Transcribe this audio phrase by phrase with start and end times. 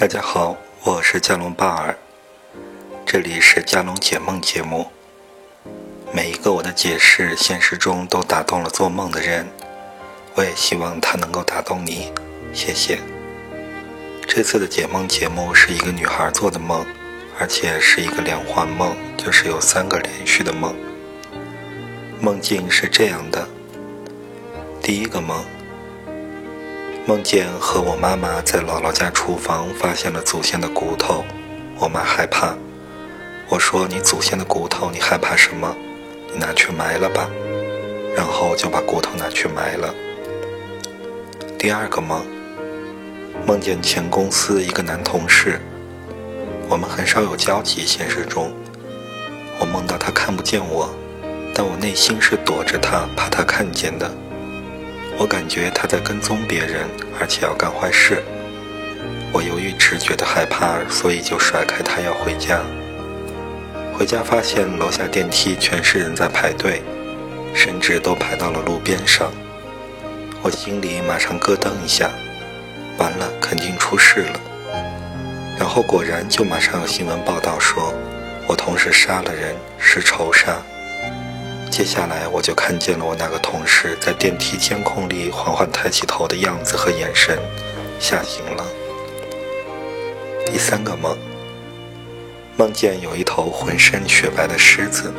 [0.00, 1.94] 大家好，我是加隆巴尔，
[3.04, 4.90] 这里是加隆解梦节目。
[6.10, 9.46] 每一个我的解释，现实中都打动了做梦的人，
[10.34, 12.10] 我也希望它能够打动你，
[12.54, 12.98] 谢谢。
[14.26, 16.82] 这次的解梦节目是一个女孩做的梦，
[17.38, 20.74] 而且是一个连环梦，就是有三个连续的梦。
[22.22, 23.46] 梦境是这样的：
[24.82, 25.44] 第一个梦。
[27.06, 31.24] 梦见和我妈妈在姥姥家厨房发现了祖先的骨头，
[31.78, 32.54] 我妈害怕。
[33.48, 35.74] 我说：“你祖先的骨头，你害怕什么？
[36.32, 37.28] 你拿去埋了吧。”
[38.14, 39.94] 然后就把骨头拿去埋了。
[41.58, 42.24] 第二个梦，
[43.46, 45.58] 梦见前公司一个男同事，
[46.68, 48.52] 我们很少有交集，现实中，
[49.58, 50.88] 我梦到他看不见我，
[51.54, 54.10] 但我内心是躲着他，怕他看见的。
[55.20, 56.88] 我感觉他在跟踪别人，
[57.20, 58.22] 而且要干坏事。
[59.30, 62.62] 我由于直觉的害怕，所以就甩开他要回家。
[63.92, 66.82] 回家发现楼下电梯全是人在排队，
[67.54, 69.30] 甚至都排到了路边上。
[70.40, 72.08] 我心里马上咯噔一下，
[72.96, 74.40] 完了，肯定出事了。
[75.58, 77.92] 然后果然就马上有新闻报道说，
[78.46, 80.56] 我同事杀了人，是仇杀。
[81.70, 87.38] 接下来我就看见了我那个同事在电梯监控里缓缓抬起头的样子和眼神，
[88.00, 88.66] 吓醒了。
[90.44, 91.16] 第三个梦，
[92.56, 95.14] 梦见有一头浑身雪白的狮子，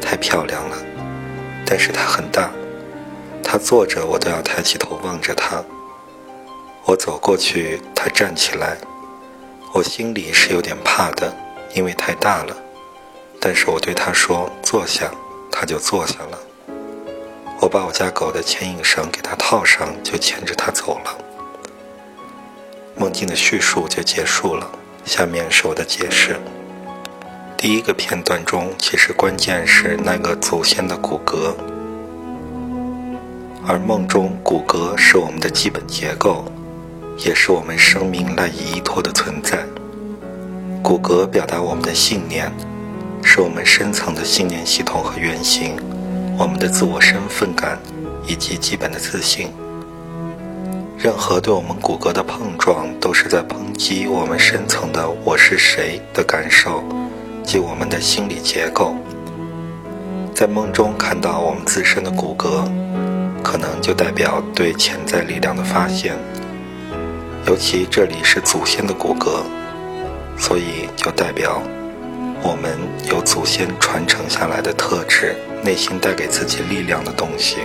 [0.00, 0.76] 太漂亮了，
[1.64, 2.50] 但是它很大，
[3.42, 5.64] 它坐着我都要抬起头望着它。
[6.84, 8.76] 我走过去，它站起来，
[9.72, 11.34] 我心里是有点怕的，
[11.72, 12.54] 因为太大了，
[13.40, 15.10] 但是我对它说：“坐下。”
[15.56, 16.38] 他就坐下了。
[17.60, 21.16] 我把我家狗的牵引绳给它套上，就牵着它走了。
[22.96, 24.68] 梦境的叙述就结束了。
[25.04, 26.36] 下面是我的解释。
[27.56, 31.54] 第一个片段中，其实关键是那个祖先的骨骼，
[33.66, 36.44] 而梦中骨骼是我们的基本结构，
[37.18, 39.64] 也是我们生命赖以依托的存在。
[40.82, 42.52] 骨骼表达我们的信念。
[43.24, 45.74] 是我们深层的信念系统和原型，
[46.38, 47.78] 我们的自我身份感
[48.28, 49.48] 以及基本的自信。
[50.98, 56.84] 任何对我们骨骼的碰撞，都是在抨击我们深层的“我是谁”的感受
[57.42, 58.94] 及我们的心理结构。
[60.34, 62.64] 在梦中看到我们自身的骨骼，
[63.42, 66.14] 可能就代表对潜在力量的发现。
[67.46, 69.42] 尤其这里是祖先的骨骼，
[70.38, 71.62] 所以就代表。
[72.46, 72.78] 我们
[73.08, 77.60] 有祖先传承下来的特质，内心带给自己力量的东西，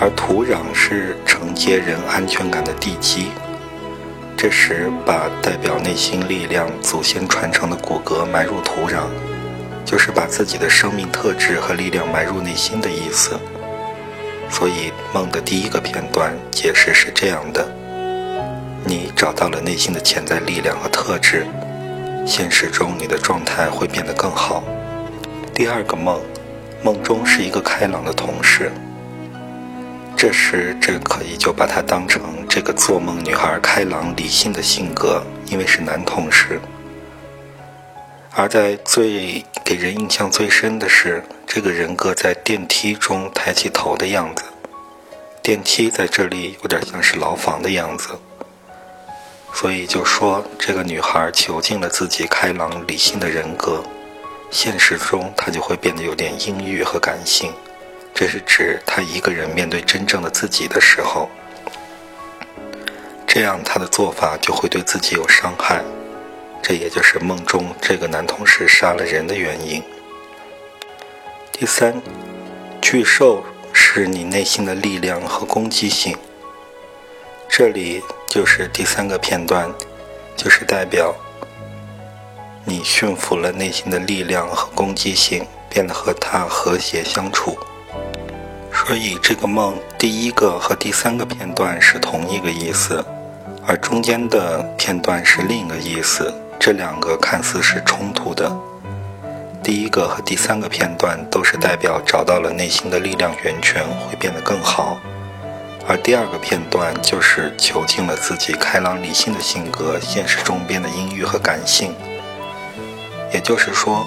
[0.00, 3.32] 而土壤是承接人安全感的地基。
[4.36, 9.08] 这时，把代表内心力量、祖先传承的骨骼埋入土壤，
[9.84, 13.36] 就是把自己的生命特质和力量埋入内心的意思。
[14.48, 17.66] 所以，梦的第一个片段解释是这样的：
[18.84, 21.44] 你找到了内心的潜在力量和特质。
[22.26, 24.64] 现实中，你的状态会变得更好。
[25.54, 26.20] 第二个梦，
[26.82, 28.72] 梦中是一个开朗的同事。
[30.16, 36.60] 这时，这可以就把它当成这个做梦女孩开朗理性的性格，因为是男同事。
[38.34, 44.42] 而在最给人印象最深的是，这个人格在电梯中抬起头的样子。
[45.42, 48.08] 电梯在这里有点像是牢房的样子。
[49.58, 53.82] 所以就说这个女孩囚禁了自己开朗理性的人格，
[54.50, 57.50] 现实中她就会变得有点阴郁和感性。
[58.14, 61.30] 这是指她一个人面对真正的自己的时候，
[63.26, 65.82] 这样她的做法就会对自己有伤害。
[66.62, 69.82] 这也就是梦中这个男同事杀了人的原因。
[71.50, 72.02] 第三，
[72.82, 73.42] 巨兽
[73.72, 76.14] 是你内心的力量和攻击性。
[77.58, 78.02] 这里。
[78.28, 79.72] 就是第三个片段，
[80.36, 81.14] 就是代表
[82.66, 87.56] 你驯服了内心的力量和攻击性，变得和他和谐相处。
[88.70, 93.02] 所以这个梦第一个和第三个片段是同一个意思，
[93.66, 96.34] 而中间的片段是另一个意思。
[96.60, 98.54] 这两个看似是冲突的。
[99.62, 104.98] 第一个和第三个片段都是代表找到了内心的力量源泉，会变得更好。
[105.88, 111.94] 而第二个片段就是囚禁了自己开朗理性的性格，现实中变得阴郁和感性。
[113.32, 114.04] 也就是说，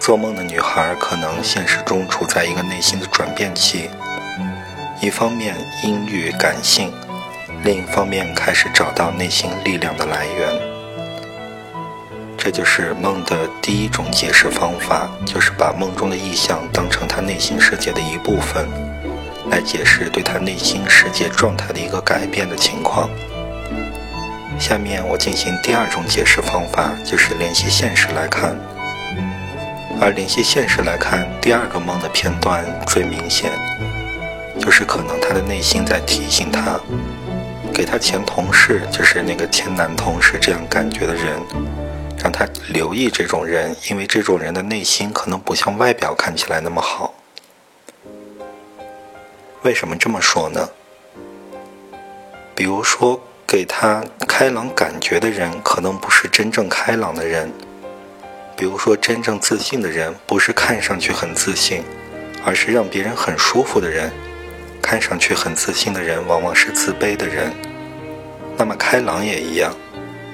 [0.00, 3.90] 做梦的女孩可能现实中处在一个内心的转变期，
[5.02, 6.92] 一方面阴郁感性，
[7.62, 10.48] 另一方面开始找到内心力量的来源。
[12.38, 18.66] 这就是梦的第一种解释方法，就是把梦中的意象当成他内心世界的一部分，
[19.50, 23.08] 来解释对他内心世界状态的一个改变的情况。
[24.58, 28.56] 下面我进行第二种解释方法，就是联系现实来看。
[30.00, 33.50] 而联系现实来看，第二个梦的片段最明显，
[34.60, 36.78] 就是可能他的内心在提醒他，
[37.74, 41.40] 给他前同事，就是那个前男同事这样感觉的人，
[42.22, 47.12] 让他留意这种人，因为这种人的内心可能不像外表看起来那么好。
[49.62, 50.68] 为什么这么说呢？
[52.54, 57.52] 比如说，给他开朗感觉的人，可能不是真正开朗的人。
[58.56, 61.82] 比如说，真正自信的人不是看上去很自信，
[62.44, 64.10] 而是让别人很舒服的人；
[64.80, 67.52] 看上去很自信的人，往往是自卑的人。
[68.56, 69.74] 那么开朗也一样，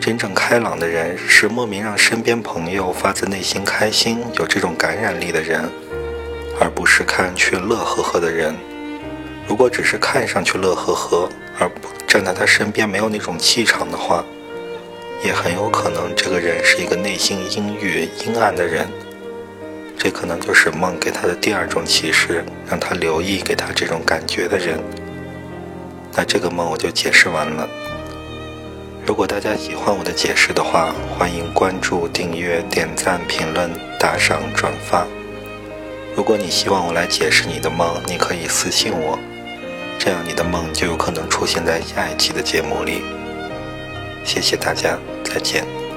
[0.00, 5.68] 真正开朗的人是莫名让身边朋友发自内心开心、有这种感染力的人，
[6.60, 8.54] 而不是看上去乐呵呵的人。
[9.48, 11.28] 如果只是看上去乐呵呵，
[11.58, 14.22] 而不站在他身边没有那种气场的话，
[15.24, 18.86] 也很有可能，这个人是一个内心阴郁、阴暗的人。
[19.96, 24.78] 这可能就是梦给他的第二种启示，让他留意给他这种感觉的人。
[26.14, 27.66] 那这个梦我就解释完了。
[29.06, 35.06] 如果大家喜欢我的解释的话，欢迎关注、订阅、点赞、评论、打赏、转发。
[36.14, 39.18] 如果你希望我来解释你的梦，你可以私信我，
[39.98, 43.02] 这样你的梦就有可能出现在下一期的节目里。
[44.24, 45.87] 谢谢大家，再见。